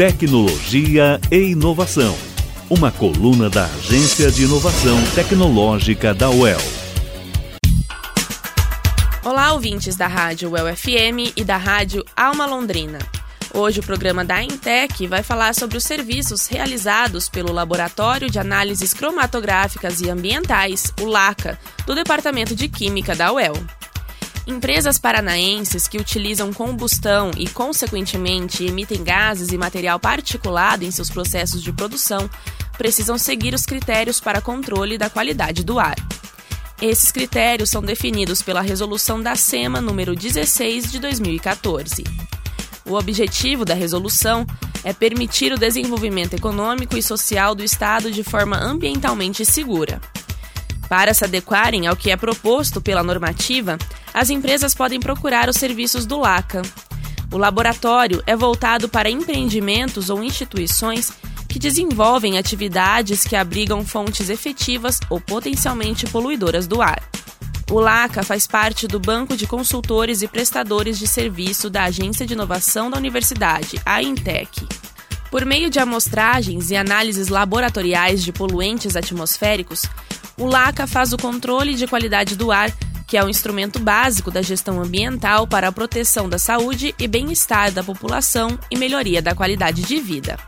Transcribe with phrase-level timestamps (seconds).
[0.00, 2.16] Tecnologia e Inovação.
[2.70, 6.58] Uma coluna da Agência de Inovação Tecnológica da UEL.
[9.22, 12.98] Olá, ouvintes da Rádio UEL FM e da Rádio Alma Londrina.
[13.52, 18.94] Hoje o programa da Intec vai falar sobre os serviços realizados pelo Laboratório de Análises
[18.94, 23.52] Cromatográficas e Ambientais, o LACA, do Departamento de Química da UEL.
[24.50, 31.62] Empresas paranaenses que utilizam combustão e, consequentemente, emitem gases e material particulado em seus processos
[31.62, 32.28] de produção
[32.76, 35.94] precisam seguir os critérios para controle da qualidade do ar.
[36.82, 42.02] Esses critérios são definidos pela Resolução da SEMA número 16 de 2014.
[42.84, 44.44] O objetivo da resolução
[44.82, 50.00] é permitir o desenvolvimento econômico e social do Estado de forma ambientalmente segura.
[50.88, 53.78] Para se adequarem ao que é proposto pela normativa,
[54.12, 56.62] as empresas podem procurar os serviços do LACA.
[57.32, 61.12] O laboratório é voltado para empreendimentos ou instituições
[61.48, 67.02] que desenvolvem atividades que abrigam fontes efetivas ou potencialmente poluidoras do ar.
[67.70, 72.34] O LACA faz parte do Banco de Consultores e Prestadores de Serviço da Agência de
[72.34, 74.66] Inovação da Universidade, a INTEC.
[75.30, 79.84] Por meio de amostragens e análises laboratoriais de poluentes atmosféricos,
[80.36, 82.72] o LACA faz o controle de qualidade do ar,
[83.10, 87.72] que é o instrumento básico da gestão ambiental para a proteção da saúde e bem-estar
[87.72, 90.38] da população e melhoria da qualidade de vida.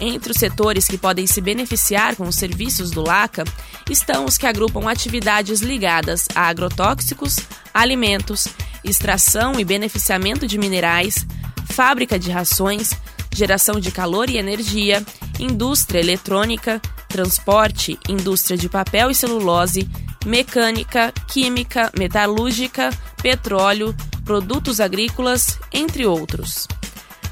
[0.00, 3.44] Entre os setores que podem se beneficiar com os serviços do LACA
[3.90, 7.36] estão os que agrupam atividades ligadas a agrotóxicos,
[7.74, 8.48] alimentos,
[8.82, 11.26] extração e beneficiamento de minerais,
[11.66, 12.94] fábrica de rações,
[13.30, 15.04] geração de calor e energia,
[15.38, 19.86] indústria eletrônica, transporte, indústria de papel e celulose,
[20.24, 23.94] mecânica, química, metalúrgica, petróleo,
[24.24, 26.66] produtos agrícolas, entre outros.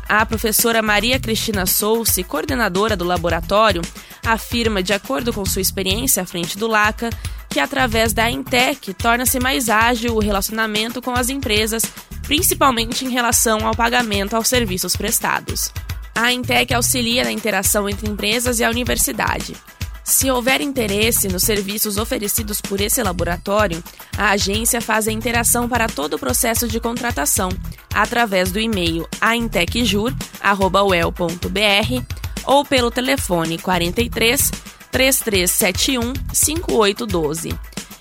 [0.09, 3.83] A professora Maria Cristina Souce, coordenadora do laboratório,
[4.25, 7.11] afirma, de acordo com sua experiência à frente do LACA,
[7.49, 11.83] que através da Intec torna-se mais ágil o relacionamento com as empresas,
[12.23, 15.73] principalmente em relação ao pagamento aos serviços prestados.
[16.21, 19.55] A Intec auxilia na interação entre empresas e a universidade.
[20.03, 23.81] Se houver interesse nos serviços oferecidos por esse laboratório,
[24.17, 27.51] a agência faz a interação para todo o processo de contratação,
[27.95, 32.15] através do e-mail aintecjur.uel.br
[32.47, 34.51] ou pelo telefone 43
[34.91, 37.55] 3371 5812.